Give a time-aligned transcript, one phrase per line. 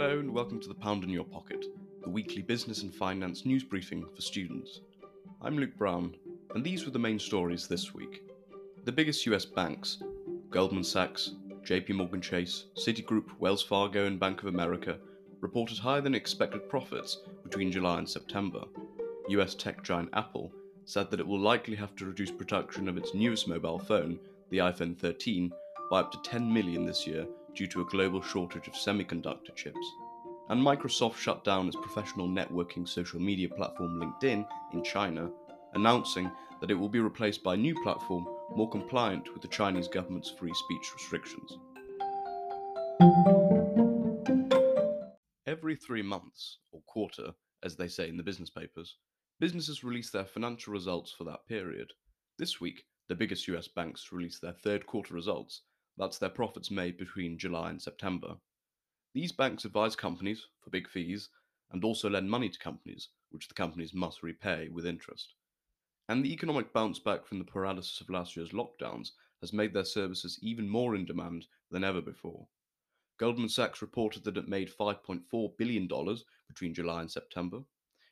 [0.00, 1.64] Hello and welcome to the Pound in Your Pocket,
[2.04, 4.82] the weekly business and finance news briefing for students.
[5.42, 6.14] I'm Luke Brown,
[6.54, 8.22] and these were the main stories this week.
[8.84, 10.00] The biggest US banks,
[10.50, 11.32] Goldman Sachs,
[11.64, 14.98] JP Morgan Chase, Citigroup, Wells Fargo, and Bank of America,
[15.40, 18.62] reported higher than expected profits between July and September.
[19.30, 20.52] US tech giant Apple
[20.84, 24.58] said that it will likely have to reduce production of its newest mobile phone, the
[24.58, 25.52] iPhone 13,
[25.90, 27.26] by up to 10 million this year
[27.58, 29.94] due to a global shortage of semiconductor chips.
[30.48, 35.28] And Microsoft shut down its professional networking social media platform LinkedIn in China,
[35.74, 36.30] announcing
[36.60, 40.30] that it will be replaced by a new platform more compliant with the Chinese government's
[40.30, 41.58] free speech restrictions.
[45.48, 47.32] Every three months, or quarter,
[47.64, 48.98] as they say in the business papers,
[49.40, 51.92] businesses release their financial results for that period.
[52.38, 55.62] This week, the biggest US banks released their third quarter results,
[55.98, 58.36] that's their profits made between July and September.
[59.14, 61.28] These banks advise companies for big fees
[61.72, 65.34] and also lend money to companies, which the companies must repay with interest.
[66.08, 69.84] And the economic bounce back from the paralysis of last year's lockdowns has made their
[69.84, 72.46] services even more in demand than ever before.
[73.18, 75.88] Goldman Sachs reported that it made $5.4 billion
[76.48, 77.60] between July and September.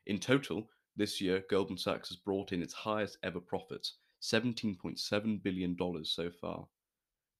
[0.06, 5.76] In total, this year, Goldman Sachs has brought in its highest ever profits, $17.7 billion
[6.04, 6.66] so far.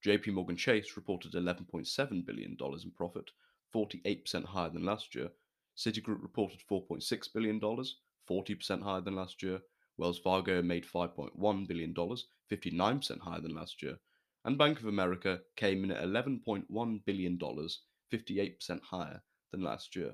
[0.07, 3.33] JP Morgan Chase reported $11.7 billion in profit,
[3.75, 5.31] 48% higher than last year.
[5.77, 9.59] Citigroup reported $4.6 billion, 40% higher than last year.
[9.97, 13.97] Wells Fargo made $5.1 billion, 59% higher than last year.
[14.45, 20.13] And Bank of America came in at $11.1 billion, 58% higher than last year.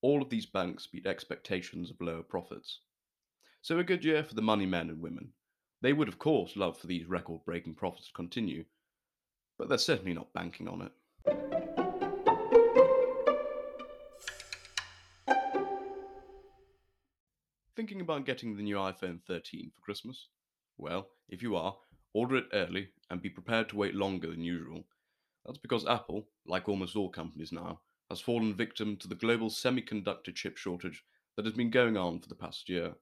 [0.00, 2.80] All of these banks beat expectations of lower profits.
[3.60, 5.34] So, a good year for the money men and women.
[5.82, 8.64] They would, of course, love for these record breaking profits to continue,
[9.58, 10.92] but they're certainly not banking on it.
[17.76, 20.28] Thinking about getting the new iPhone 13 for Christmas?
[20.78, 21.76] Well, if you are,
[22.12, 24.84] order it early and be prepared to wait longer than usual.
[25.44, 27.80] That's because Apple, like almost all companies now,
[28.10, 31.04] has fallen victim to the global semiconductor chip shortage
[31.36, 32.94] that has been going on for the past year.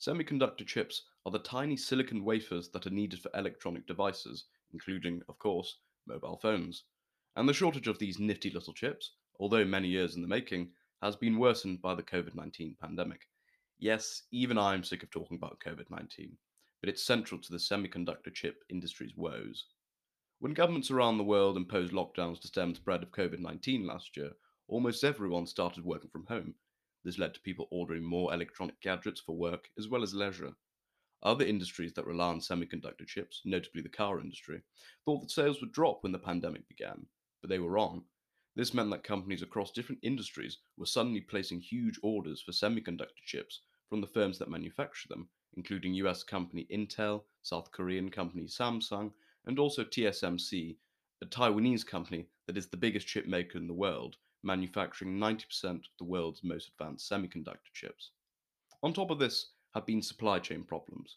[0.00, 5.38] Semiconductor chips are the tiny silicon wafers that are needed for electronic devices, including, of
[5.38, 6.84] course, mobile phones.
[7.36, 11.16] And the shortage of these nifty little chips, although many years in the making, has
[11.16, 13.22] been worsened by the COVID 19 pandemic.
[13.78, 16.36] Yes, even I'm sick of talking about COVID 19,
[16.80, 19.64] but it's central to the semiconductor chip industry's woes.
[20.40, 24.16] When governments around the world imposed lockdowns to stem the spread of COVID 19 last
[24.16, 24.32] year,
[24.66, 26.54] almost everyone started working from home.
[27.04, 30.54] This led to people ordering more electronic gadgets for work as well as leisure.
[31.24, 34.62] Other industries that rely on semiconductor chips, notably the car industry,
[35.04, 37.06] thought that sales would drop when the pandemic began,
[37.40, 38.04] but they were wrong.
[38.56, 43.62] This meant that companies across different industries were suddenly placing huge orders for semiconductor chips
[43.88, 49.10] from the firms that manufacture them, including US company Intel, South Korean company Samsung,
[49.46, 50.76] and also TSMC,
[51.22, 55.80] a Taiwanese company that is the biggest chip maker in the world, manufacturing 90% of
[55.98, 58.10] the world's most advanced semiconductor chips.
[58.82, 61.16] On top of this, have been supply chain problems.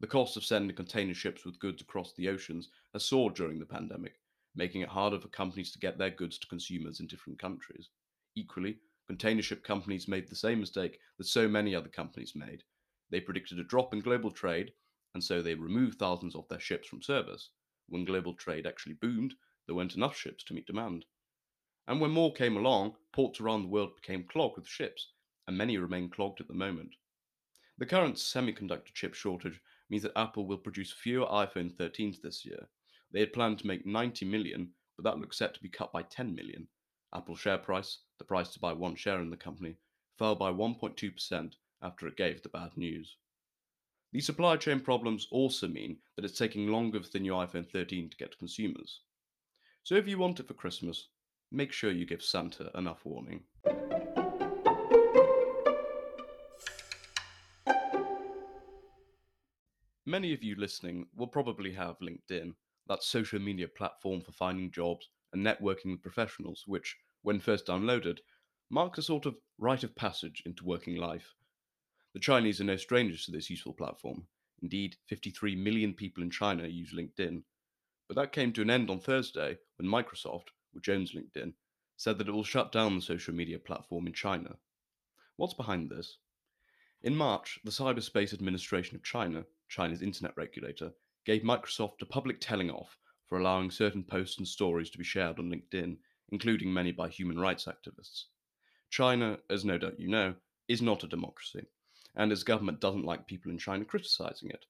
[0.00, 3.66] The cost of sending container ships with goods across the oceans has soared during the
[3.66, 4.20] pandemic,
[4.54, 7.88] making it harder for companies to get their goods to consumers in different countries.
[8.34, 12.62] Equally, container ship companies made the same mistake that so many other companies made.
[13.10, 14.72] They predicted a drop in global trade,
[15.14, 17.50] and so they removed thousands of their ships from service.
[17.88, 19.34] When global trade actually boomed,
[19.66, 21.04] there weren't enough ships to meet demand.
[21.88, 25.12] And when more came along, ports around the world became clogged with ships,
[25.46, 26.96] and many remain clogged at the moment.
[27.78, 29.60] The current semiconductor chip shortage
[29.90, 32.68] means that Apple will produce fewer iPhone 13s this year.
[33.12, 36.02] They had planned to make 90 million, but that looks set to be cut by
[36.02, 36.68] 10 million.
[37.14, 39.76] Apple's share price, the price to buy one share in the company,
[40.18, 43.16] fell by 1.2% after it gave the bad news.
[44.12, 48.08] These supply chain problems also mean that it's taking longer for the new iPhone 13
[48.08, 49.00] to get to consumers.
[49.82, 51.08] So if you want it for Christmas,
[51.52, 53.42] make sure you give Santa enough warning.
[60.08, 62.54] Many of you listening will probably have LinkedIn,
[62.86, 68.18] that social media platform for finding jobs and networking with professionals, which, when first downloaded,
[68.70, 71.34] marks a sort of rite of passage into working life.
[72.14, 74.28] The Chinese are no strangers to this useful platform.
[74.62, 77.42] Indeed, 53 million people in China use LinkedIn.
[78.06, 81.54] But that came to an end on Thursday when Microsoft, which owns LinkedIn,
[81.96, 84.56] said that it will shut down the social media platform in China.
[85.34, 86.18] What's behind this?
[87.06, 90.92] In March, the Cyberspace Administration of China China's internet regulator,
[91.24, 95.38] gave Microsoft a public telling off for allowing certain posts and stories to be shared
[95.38, 95.98] on LinkedIn,
[96.30, 98.24] including many by human rights activists.
[98.90, 100.34] China, as no doubt you know,
[100.66, 101.64] is not a democracy,
[102.16, 104.66] and its government doesn't like people in China criticizing it.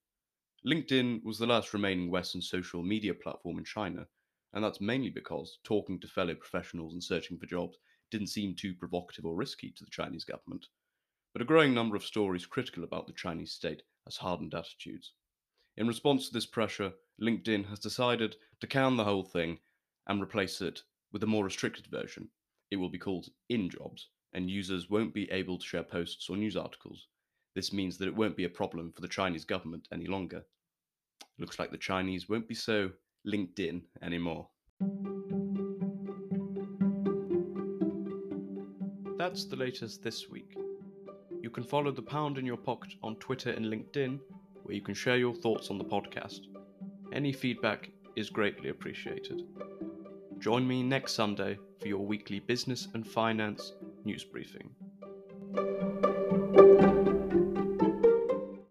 [0.66, 4.06] LinkedIn was the last remaining Western social media platform in China,
[4.52, 7.78] and that's mainly because talking to fellow professionals and searching for jobs
[8.10, 10.66] didn't seem too provocative or risky to the Chinese government.
[11.36, 15.12] But a growing number of stories critical about the Chinese state has hardened attitudes.
[15.76, 19.58] In response to this pressure, LinkedIn has decided to can the whole thing
[20.06, 20.80] and replace it
[21.12, 22.30] with a more restricted version.
[22.70, 26.56] It will be called InJobs, and users won't be able to share posts or news
[26.56, 27.06] articles.
[27.54, 30.42] This means that it won't be a problem for the Chinese government any longer.
[31.38, 32.92] Looks like the Chinese won't be so
[33.28, 34.48] LinkedIn anymore.
[39.18, 40.55] That's the latest this week.
[41.46, 44.18] You can follow the Pound in Your Pocket on Twitter and LinkedIn,
[44.64, 46.40] where you can share your thoughts on the podcast.
[47.12, 49.42] Any feedback is greatly appreciated.
[50.40, 54.74] Join me next Sunday for your weekly business and finance news briefing.